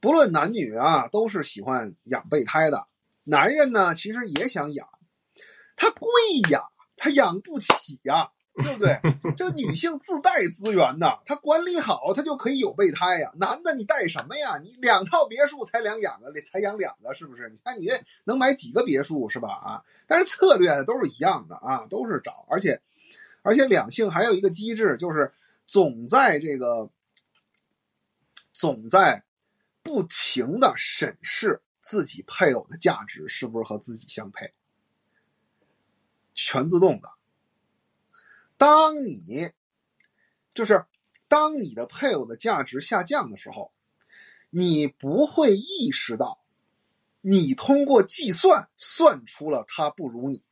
[0.00, 2.86] 不论男女啊，都是喜欢养备胎的。
[3.24, 4.88] 男人呢，其实也想养，
[5.76, 6.10] 他贵
[6.50, 6.64] 呀，
[6.96, 8.30] 他养不起呀。
[8.60, 9.00] 对不对？
[9.36, 13.30] 这女性自带资源的，她管理好，她就可以有备胎呀。
[13.36, 14.58] 男的你带什么呀？
[14.58, 17.48] 你两套别墅才两养个，才养两个，是不是？
[17.48, 17.88] 你看你
[18.24, 19.48] 能买几个别墅是吧？
[19.48, 22.78] 啊，但是策略都是一样的啊，都是找，而且
[23.42, 25.32] 而且两性还有一个机制，就是
[25.66, 26.90] 总在这个
[28.52, 29.22] 总在
[29.82, 34.52] 不停的审视自己配偶的价值是不是和自己相配，
[36.34, 37.10] 全自动的。
[38.56, 39.52] 当你
[40.52, 40.84] 就是
[41.28, 43.72] 当你的配偶的价值下降的时候，
[44.50, 46.44] 你不会意识到，
[47.22, 50.44] 你通过计算算出了他不如你，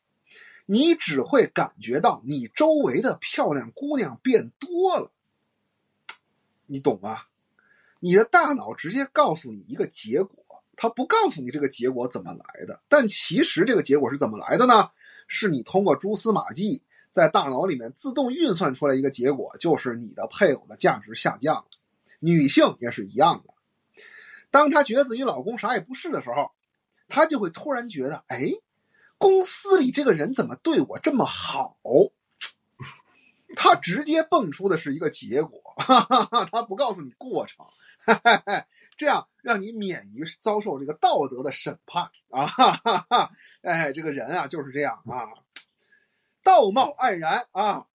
[0.65, 5.13] 你只会感觉到你周围的漂亮姑娘变多了，
[6.67, 7.27] 你懂吗？
[8.01, 10.37] 你的大脑直接告诉你一个结果，
[10.77, 14.91] 他不告诉你这个结果怎么来的，但其实这个结果是怎么来的呢？
[15.27, 16.83] 是你通过蛛丝马迹。
[17.11, 21.65] 在大脑里面自动运算出来一个结果，就是你的配偶的价值下降了。
[22.21, 23.55] 女性也是一样的，
[24.51, 26.51] 当她觉得自己老公啥也不是的时候，
[27.09, 28.51] 她就会突然觉得，哎，
[29.17, 31.79] 公司里这个人怎么对我这么好？
[33.57, 37.65] 她直接蹦出的是一个结果，哈哈哈，他不告诉你过程，
[38.05, 42.47] 哈哈，这样让你免于遭受这个道德的审判啊！
[42.47, 43.31] 哈哈哈，
[43.63, 45.31] 哎，这个人啊就是这样啊。
[46.43, 47.87] 道貌岸然啊，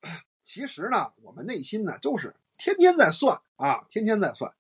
[0.44, 4.54] 其实呢，我们内心呢，就是天天在算啊，天天在算。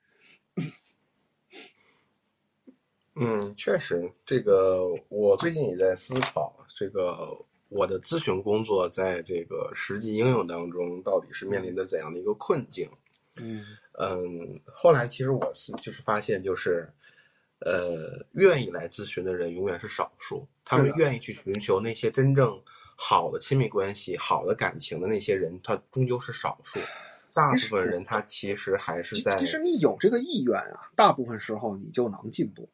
[3.15, 7.37] 嗯，确实，这个我最近也在思考，这个
[7.69, 12.89] 我的咨询工作在这个实际应用当中，到底是面临着怎样的一个困境？
[13.37, 13.63] 嗯
[13.99, 16.91] 嗯，后来其实我是就是发现，就是
[17.59, 22.61] 呃，愿意来咨询的人永远是少数，他们愿意去寻求那些真正。
[22.95, 26.79] 好的亲密关系、好的感情的那些人，他终究是少数。
[27.33, 29.35] 大部分人他其实还是在。
[29.35, 32.69] 其实你有这个意愿啊，大部分时候你就能进步。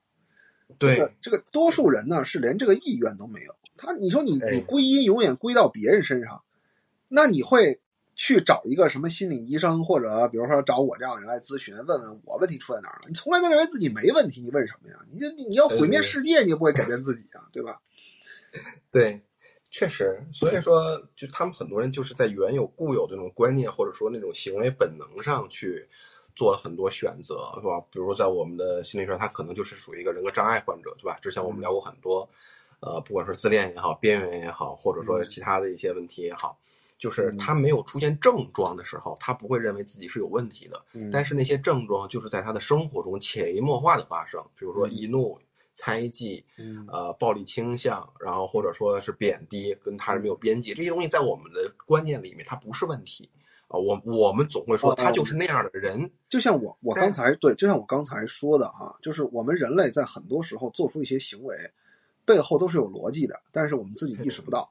[0.78, 3.56] 对，这个多数人呢是连这个意愿都没有。
[3.78, 6.44] 他，你说你你归因永远归到别人身上，
[7.08, 7.80] 那你会
[8.20, 13.08] 去找一个什么心理医生，或者比如说找我这样的人来咨询，问问我问题出在哪儿了？
[13.08, 14.98] 你从来都认为自己没问题，你问什么呀？
[15.10, 17.80] 你你你要毁灭世界，你也不会改变自己啊，对吧？
[18.92, 19.22] 对。
[19.72, 25.88] 确实，所以说，就他们很多人就是在原有固有的那种观念或者说那种行为本能上去
[26.36, 27.80] 做了很多选择，是吧？
[27.92, 31.16] 比如在我们的心理上，他可能就是属于一个人格障碍患者，对吧？
[31.22, 32.28] 之前我们聊过很多，
[32.80, 36.58] 呃，不管是自恋也好，边缘也好，或者说其他的一些问题也好，
[37.00, 45.40] 就是他没有出现症状的时候，他不会认为自己是有问题的，但是那些症状就是在他的生活中潜移默化的发生，比如说易怒。
[45.82, 46.44] 猜忌，
[46.92, 53.30] 呃，暴力倾向，然后或者说是贬低，跟他人没有边界，这些东西在我们的观念里面，它不是问题
[53.70, 53.80] 啊。
[53.80, 56.12] 我我们总会说他就是那样的人。
[56.28, 61.56] 就像我我刚才对，就像我刚才说的哈，就是我们人类在很多时候做出一些行为，
[62.26, 64.70] 背后都是有逻辑的，但是我们自己意识不到。